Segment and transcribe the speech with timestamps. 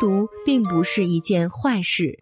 [0.00, 2.18] 独并不是一件坏事。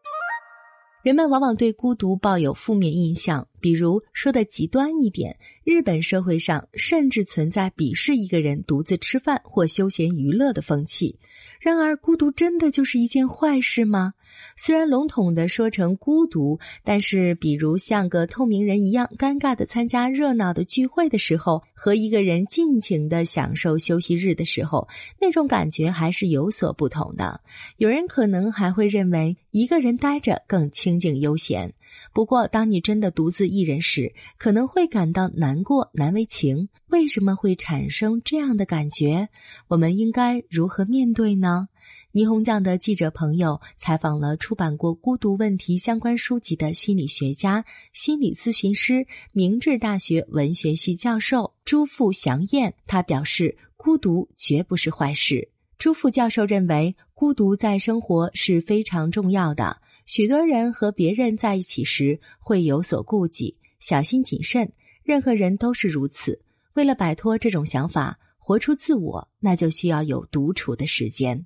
[1.03, 11.19] 人们往往对孤独抱有负面印象，比如说的极端一点，日本社会上甚至存在鄙视一个人独自吃饭或休闲娱乐的风气。
[11.61, 14.15] 然而，孤独真的就是一件坏事吗？
[14.57, 24.89] 虽然笼统的说成孤独，但是比如像个透明人一样尴尬的参加热闹的聚会的时候，和一个人尽情的享受休息日的时候，
[25.21, 27.41] 那种感觉还是有所不同的。
[27.77, 31.75] 有人可能还会认为一个人待着更清静悠闲。
[32.13, 36.69] 不过，当你真的独自一人时，可能会感到难过、难为情。
[36.89, 39.29] 为什么会产生这样的感觉？
[39.69, 41.69] 我们应该如何面对呢？
[42.15, 52.73] 霓虹酱的记者朋友采访了出版过孤独问题相关书籍的心理学家、心理咨询师、明治大学文学系教授朱富祥燕。
[52.87, 55.49] 他表示，孤独绝不是坏事。
[55.77, 59.79] 朱富教授认为，孤独在生活是非常重要的。
[60.07, 64.73] 许多人和别人在一起时会有所顾忌、小心谨慎，
[65.03, 66.41] 任何人都是如此。
[66.75, 71.45] 为了摆脱这种想法，活出自我，那就需要有独处的时间。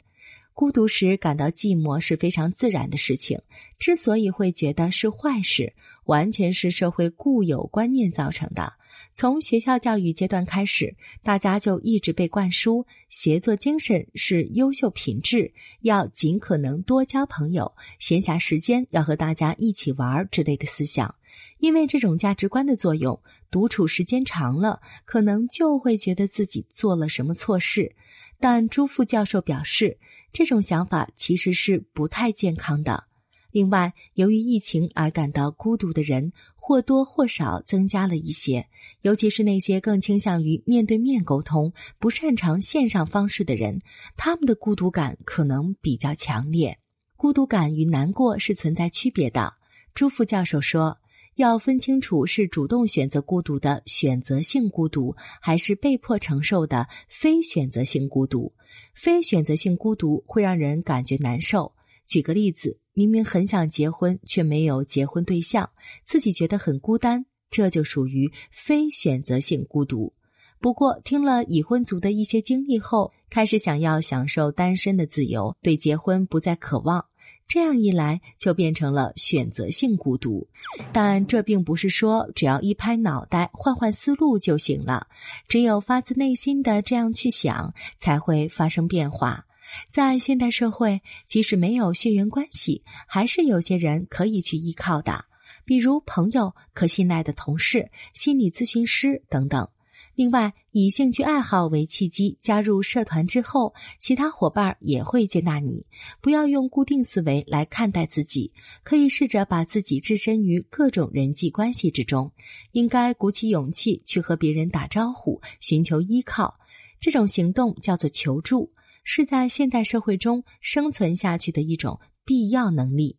[0.59, 3.41] 孤独时感到寂寞是非常自然的事情。
[3.79, 5.73] 之所以会觉得是坏事，
[6.07, 8.73] 完全是社会固有观念造成的。
[9.15, 21.15] 从学校教育阶段开始，大家就一直被灌输协作精神是优秀品质，要尽可能多交朋友，闲暇时间要和大家一起玩之类的思想。
[21.61, 27.95] 因为这种价值观的作用，独处时间长了，可能就会觉得自己做了什么错事。
[28.41, 29.99] 但朱副教授表示。
[30.33, 33.05] 这种想法其实是不太健康的。
[33.51, 38.69] 另外，由于疫情而感到孤独的人或多或少增加了一些，
[39.01, 43.81] 尤其是那些更倾向于面对面沟通、不擅长线上方式的人，
[44.19, 46.79] 他们的孤独感可能比较强烈。
[47.17, 49.55] 孤独感与难过是存在区别的。
[49.95, 50.99] 朱副教授说，
[51.39, 58.53] 要分清楚是主动选择孤独的选择性孤独，还是被迫承受的非选择性孤独。
[58.93, 61.73] 非选择性孤独会让人感觉难受。
[62.09, 65.71] 举个例子，明明很想结婚，却没有结婚对象，
[66.05, 70.13] 自己觉得很孤单，这就属于非选择性孤独。
[70.59, 77.07] 不过，听了已婚族的一些经历后，开始想要享受单身的自由，对结婚不再渴望。
[77.49, 80.47] 这样一来，就变成了选择性孤独，
[80.93, 85.07] 但这并不是说只要一拍脑袋换换思路就行了。
[85.49, 89.47] 只有发自内心的这样去想，才会发生变化。
[89.91, 95.25] 在现代社会，即使没有血缘关系，还是有些人可以去依靠的，
[95.65, 99.69] 比如朋友、可信赖的同事、心理咨询师等等。
[100.19, 105.87] 另外，以兴趣爱好为契机加入社团之后，其他伙伴也会接纳你。
[106.21, 108.53] 不要用固定思维来看待自己，
[108.83, 112.33] 可以试着把自己置身于各种人际关系之中。
[112.73, 116.59] 应该鼓起勇气去和别人打招呼，寻求依靠。
[116.99, 118.73] 这种行动叫做求助，
[119.05, 123.19] 是在现代社会中生存下去的一种必要能力。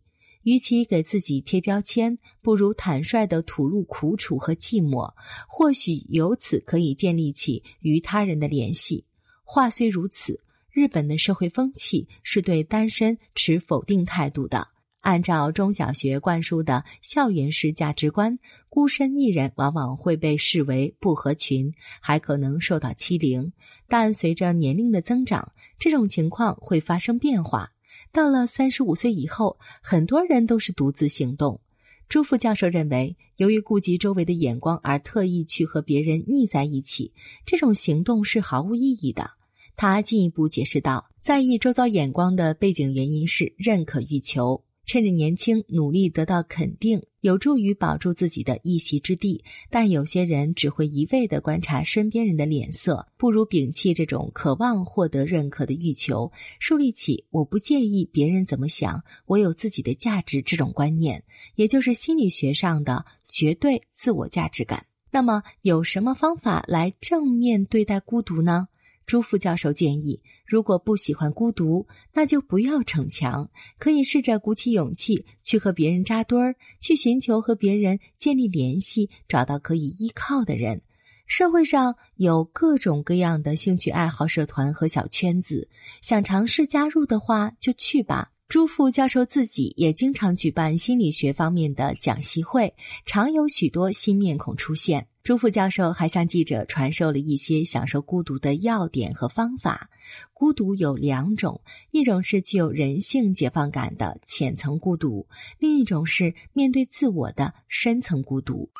[0.50, 5.14] 与其给自己贴标签，不如坦率的吐露苦楚和寂寞，
[5.48, 9.06] 或许由此可以建立起与他人的联系。
[9.44, 10.40] 话虽如此，
[10.72, 14.70] 日本的社会风气是对单身持否定态度的。
[15.02, 18.40] 按照中小学灌输的校园式价值观，
[18.70, 23.54] 孤身一人往往会被视为不合群，还可能受到欺凌。
[23.88, 27.72] 但随着年龄的增长，这种情况会发生变化。
[28.12, 31.62] 到了三十五岁以后，很多人都是独自行动。
[32.08, 37.14] 朱副教授认为，由于顾及周围的眼光而特意去和别人腻在一起，
[37.46, 39.32] 这种行动是毫无意义的。
[39.76, 49.44] 他进一步解释道：“在意周遭眼光的背景原因是认可欲求。”趁着年轻，努力得到肯定，有助于保住自己的一席之地。
[49.70, 61.24] 但有些人只会一味的观察身边人的脸色，不如摒弃这种渴望获得认可的欲求，树立起“我不介意别人怎么想，我有自己的价值”这种观念，
[61.56, 64.86] 也就是心理学上的绝对自我价值感。
[65.12, 68.68] 那么，有什么方法来正面对待孤独呢？
[69.10, 80.84] 朱副教授建议，如果不喜欢孤独，那就不要逞强，可以试着鼓起勇气去和别人扎堆儿，去寻求和别人建立联系，找到可以依靠的人。
[81.26, 85.68] 社会上有各种各样的兴趣爱好社团和小圈子，
[86.04, 88.30] 想尝试加入的话就去吧。
[88.50, 92.74] 朱副教授自己也经常举办心理学方面的讲习会，
[93.06, 95.08] 常有许多新面孔出现。
[95.22, 99.92] 朱副教授还向记者传授了一些享受孤独的要点和方法。
[100.34, 101.62] 孤独有两种，
[101.92, 105.28] 一种是具有人性解放感的浅层孤独，
[105.60, 108.72] 另一种是面对自我的深层孤独。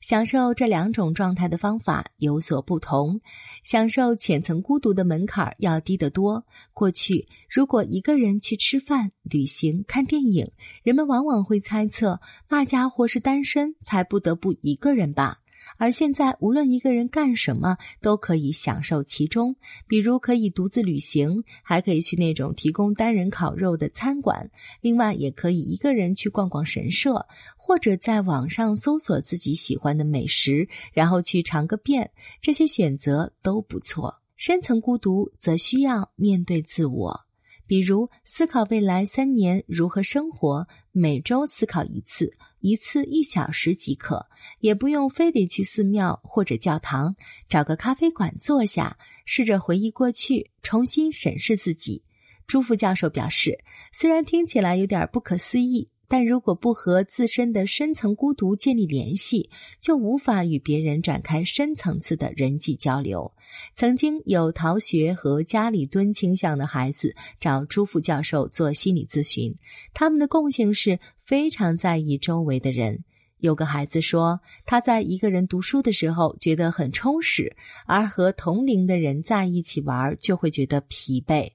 [0.00, 3.20] 享受这两种状态的方法有所不同。
[3.64, 6.44] 享受浅层孤独的门槛要低得多。
[6.72, 10.52] 过去，如果一个人去吃饭、旅行、看电影，
[10.82, 15.40] 人们往往会猜测那家伙是单身，才不得不一个人吧。
[15.78, 19.54] 而现在，无论一个人干什么，都可以享受其中。
[19.86, 24.50] 比如可以独自旅行，还可以去那种提供单人烤肉的餐馆。
[24.80, 27.24] 另外，也可以一个人去逛逛神社，
[27.56, 32.10] 或者在网上搜索自己喜欢的美食，然后去尝个遍。
[32.40, 34.16] 这些选择都不错。
[34.36, 37.20] 深层孤独则需要面对自我。
[37.66, 44.26] 比如思考未来三年如何生活，每周思考一次，一次一小时即可，
[44.60, 47.14] 也不用非得去寺庙或者教堂，
[47.48, 52.02] 找个咖啡馆坐下，试着回忆过去，重新审视自己。
[52.46, 53.58] 朱副教授表示，
[53.92, 55.88] 虽然听起来有点不可思议。
[56.08, 59.50] 但如果不和自身的深层孤独建立联系，
[59.80, 63.32] 就无法与别人展开深层次的人际交流。
[63.74, 69.54] 曾经有逃学和家里蹲倾向的孩子找朱副教授做心理咨询，
[69.92, 73.04] 他们的共性是非常在意周围的人。
[73.38, 77.54] 有个孩子说，他在一个人读书的时候觉得很充实，
[77.86, 81.52] 而和同龄的人在一起玩就会觉得疲惫。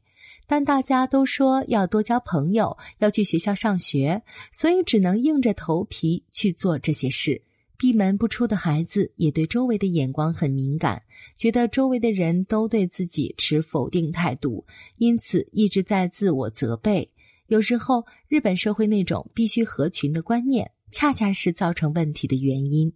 [0.47, 7.41] 但大家都说要多交朋友，要去学校上学，所以只能硬着头皮去做这些事。
[7.77, 11.03] 闭门不出的孩子也对周围的眼光很敏感，
[11.37, 14.65] 觉得周围的人都对自己持否定态度，
[14.97, 17.09] 因此一直在自我责备。
[17.47, 22.93] 有时候，日本社会那种必须合群的观念，恰恰是造成问题的原因。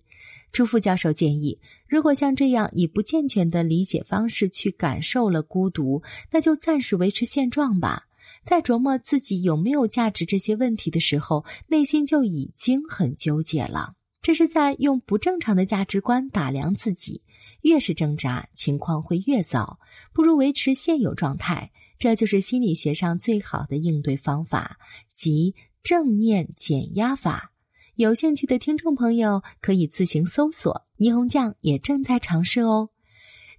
[0.52, 6.02] 朱副教授建议，如果像这样以不健全的理解方式去感受了孤独，
[6.32, 8.08] 那就暂时维持现状吧。
[8.44, 13.94] 在琢磨自己有没有价值这些问题的时候，内心就已经很纠结了。
[14.22, 17.22] 这是在用不正常的价值观打量自己。
[17.62, 19.80] 越是挣扎，情况会越糟。
[20.14, 24.78] 不如维持现有状态，这就是心理学上最好的应对方法，
[25.14, 27.52] 即正念减压法。
[27.98, 32.92] 有兴趣的听众朋友可以自行搜索，霓虹酱也正在尝试哦。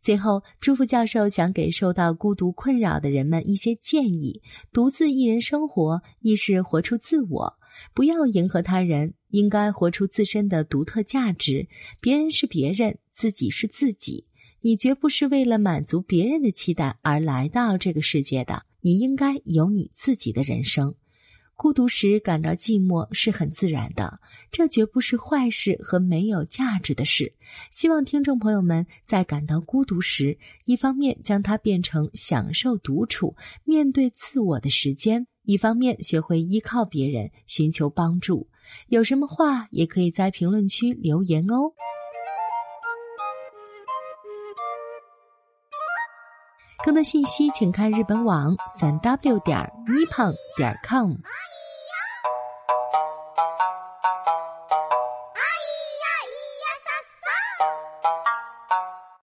[0.00, 4.40] 最后，朱副教授想给受到孤独困扰的人们一些建议：
[4.72, 7.54] 独自一人生活，亦是活出自我，
[7.94, 11.66] 不要迎合他人，应该活出自身的独特价值。
[11.98, 14.24] 别人是别人，自己是自己，
[14.60, 20.94] 你绝不是为了满足别人的期待而来到这个世界的，你应该有你自己的人生。
[21.58, 24.20] 孤独时感到寂寞是很自然的，
[24.52, 27.34] 这绝不是坏事和没有价值的事。
[27.72, 33.34] 希望听众朋友们在感到孤独时，一方面将它变成享受独处、
[33.64, 38.48] 面对自我的时间，一方面学会依靠别人、寻求帮助。
[38.86, 41.72] 有什么话也可以在评论区留言哦。
[46.84, 49.58] 更多信息，请看日本网三 w 点
[49.88, 51.16] nippon 点 com。